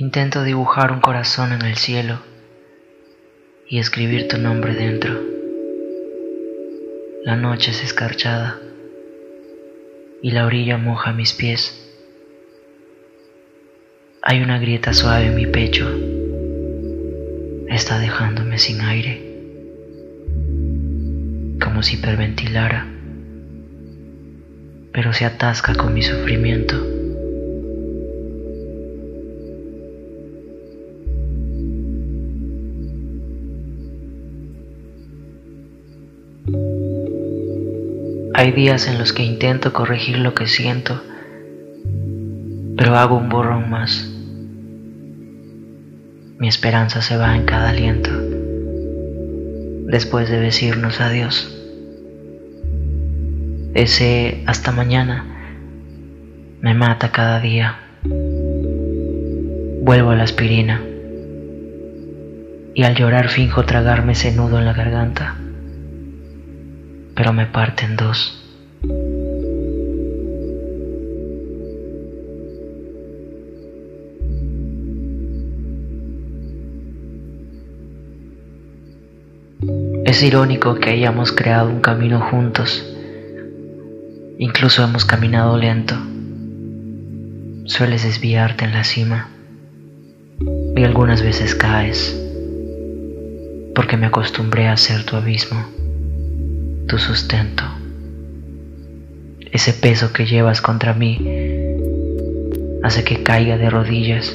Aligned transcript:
Intento 0.00 0.44
dibujar 0.44 0.92
un 0.92 1.00
corazón 1.00 1.52
en 1.52 1.62
el 1.62 1.74
cielo 1.74 2.20
y 3.68 3.80
escribir 3.80 4.28
tu 4.28 4.38
nombre 4.38 4.72
dentro. 4.72 5.20
La 7.24 7.34
noche 7.34 7.72
es 7.72 7.82
escarchada 7.82 8.60
y 10.22 10.30
la 10.30 10.46
orilla 10.46 10.78
moja 10.78 11.12
mis 11.12 11.32
pies. 11.32 11.84
Hay 14.22 14.40
una 14.40 14.60
grieta 14.60 14.92
suave 14.92 15.26
en 15.26 15.34
mi 15.34 15.46
pecho. 15.46 15.92
Está 17.66 17.98
dejándome 17.98 18.58
sin 18.58 18.80
aire, 18.82 19.20
como 21.60 21.82
si 21.82 21.96
hiperventilara, 21.96 22.86
pero 24.92 25.12
se 25.12 25.24
atasca 25.24 25.74
con 25.74 25.92
mi 25.92 26.02
sufrimiento. 26.02 26.97
Hay 38.38 38.52
días 38.52 38.86
en 38.86 38.98
los 38.98 39.12
que 39.12 39.24
intento 39.24 39.72
corregir 39.72 40.16
lo 40.18 40.32
que 40.32 40.46
siento, 40.46 41.02
pero 42.76 42.94
hago 42.94 43.16
un 43.16 43.28
borrón 43.28 43.68
más. 43.68 44.08
Mi 46.38 46.46
esperanza 46.46 47.02
se 47.02 47.16
va 47.16 47.34
en 47.34 47.46
cada 47.46 47.70
aliento, 47.70 48.12
después 49.86 50.30
de 50.30 50.38
decirnos 50.38 51.00
adiós. 51.00 51.52
Ese 53.74 54.44
hasta 54.46 54.70
mañana 54.70 55.24
me 56.60 56.74
mata 56.74 57.10
cada 57.10 57.40
día. 57.40 57.80
Vuelvo 59.82 60.10
a 60.10 60.14
la 60.14 60.22
aspirina 60.22 60.80
y 62.72 62.84
al 62.84 62.94
llorar 62.94 63.30
finjo 63.30 63.64
tragarme 63.64 64.12
ese 64.12 64.30
nudo 64.30 64.60
en 64.60 64.64
la 64.64 64.74
garganta 64.74 65.38
pero 67.18 67.32
me 67.32 67.46
parte 67.46 67.84
en 67.84 67.96
dos. 67.96 68.40
Es 80.04 80.22
irónico 80.22 80.76
que 80.76 80.90
hayamos 80.90 81.32
creado 81.32 81.70
un 81.70 81.80
camino 81.80 82.20
juntos. 82.20 82.86
Incluso 84.38 84.84
hemos 84.84 85.04
caminado 85.04 85.56
lento. 85.56 85.96
Sueles 87.64 88.04
desviarte 88.04 88.64
en 88.64 88.72
la 88.74 88.84
cima 88.84 89.28
y 90.76 90.84
algunas 90.84 91.22
veces 91.22 91.56
caes 91.56 92.16
porque 93.74 93.96
me 93.96 94.06
acostumbré 94.06 94.68
a 94.68 94.76
ser 94.76 95.04
tu 95.04 95.16
abismo 95.16 95.66
tu 96.88 96.98
sustento. 96.98 97.62
Ese 99.52 99.74
peso 99.74 100.12
que 100.12 100.26
llevas 100.26 100.62
contra 100.62 100.94
mí 100.94 101.18
hace 102.82 103.04
que 103.04 103.22
caiga 103.22 103.58
de 103.58 103.68
rodillas 103.68 104.34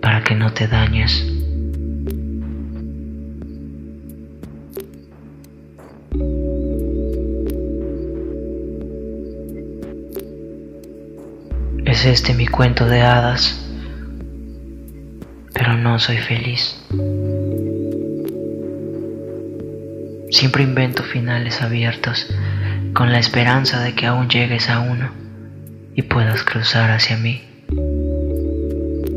para 0.00 0.24
que 0.24 0.34
no 0.34 0.52
te 0.52 0.66
dañes. 0.66 1.26
Es 11.84 12.06
este 12.06 12.34
mi 12.34 12.46
cuento 12.46 12.86
de 12.86 13.02
hadas, 13.02 13.60
pero 15.52 15.76
no 15.76 15.98
soy 15.98 16.16
feliz. 16.16 16.76
Siempre 20.34 20.64
invento 20.64 21.04
finales 21.04 21.62
abiertos 21.62 22.26
con 22.92 23.12
la 23.12 23.20
esperanza 23.20 23.80
de 23.84 23.94
que 23.94 24.06
aún 24.06 24.28
llegues 24.28 24.68
a 24.68 24.80
uno 24.80 25.12
y 25.94 26.02
puedas 26.02 26.42
cruzar 26.42 26.90
hacia 26.90 27.16
mí. 27.16 27.44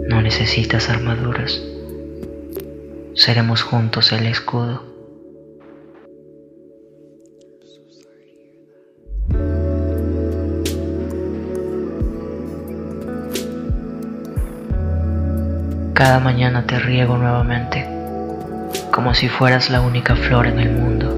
No 0.07 0.22
necesitas 0.22 0.89
armaduras. 0.91 1.59
Seremos 3.16 3.63
juntos 3.63 4.11
el 4.11 4.27
escudo. 4.27 4.83
Cada 15.95 16.19
mañana 16.19 16.67
te 16.67 16.77
riego 16.77 17.17
nuevamente 17.17 17.97
como 18.91 19.13
si 19.13 19.29
fueras 19.29 19.69
la 19.69 19.81
única 19.81 20.16
flor 20.16 20.47
en 20.47 20.59
el 20.59 20.72
mundo. 20.72 21.16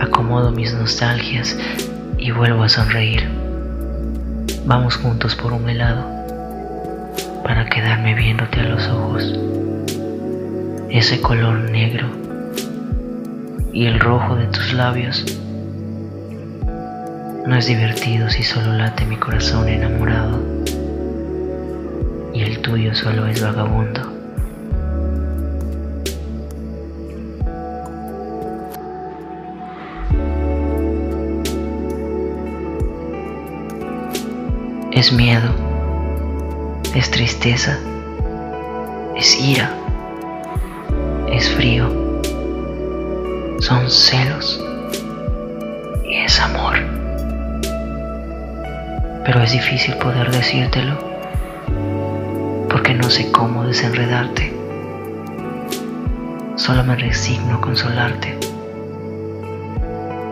Acomodo 0.00 0.50
mis 0.50 0.72
nostalgias 0.74 1.56
y 2.18 2.30
vuelvo 2.30 2.62
a 2.62 2.68
sonreír. 2.68 3.28
Vamos 4.64 4.96
juntos 4.96 5.34
por 5.34 5.52
un 5.52 5.68
helado 5.68 6.04
para 7.42 7.66
quedarme 7.66 8.14
viéndote 8.14 8.60
a 8.60 8.64
los 8.64 8.86
ojos. 8.88 9.38
Ese 10.90 11.20
color 11.20 11.70
negro 11.70 12.06
y 13.72 13.86
el 13.86 13.98
rojo 13.98 14.36
de 14.36 14.46
tus 14.46 14.72
labios 14.72 15.24
no 17.46 17.56
es 17.56 17.66
divertido 17.66 18.30
si 18.30 18.44
solo 18.44 18.74
late 18.74 19.04
mi 19.04 19.16
corazón 19.16 19.68
enamorado 19.68 20.40
y 22.32 22.42
el 22.42 22.60
tuyo 22.60 22.94
solo 22.94 23.26
es 23.26 23.42
vagabundo. 23.42 24.21
Es 34.94 35.10
miedo, 35.10 35.48
es 36.94 37.10
tristeza, 37.10 37.78
es 39.16 39.40
ira, 39.40 39.70
es 41.28 41.48
frío, 41.48 41.88
son 43.58 43.90
celos 43.90 44.62
y 46.04 46.16
es 46.16 46.38
amor. 46.38 46.76
Pero 49.24 49.40
es 49.40 49.52
difícil 49.52 49.96
poder 49.96 50.30
decírtelo 50.30 50.98
porque 52.68 52.92
no 52.92 53.08
sé 53.08 53.32
cómo 53.32 53.64
desenredarte. 53.64 54.52
Solo 56.56 56.84
me 56.84 56.96
resigno 56.96 57.54
a 57.54 57.60
consolarte. 57.62 58.38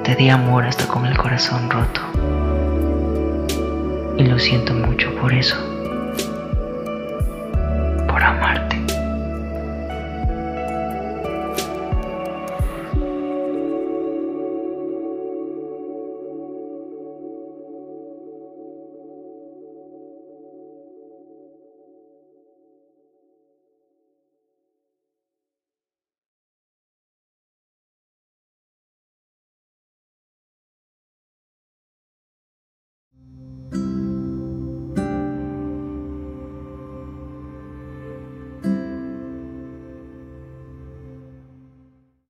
Te 0.05 0.15
di 0.17 0.29
amor 0.29 0.67
hasta 0.67 0.87
con 0.87 1.07
el 1.07 1.17
corazón 1.17 1.71
roto 1.71 2.03
y 4.21 4.25
lo 4.25 4.39
siento 4.39 4.75
mucho 4.75 5.11
por 5.15 5.33
eso. 5.33 5.70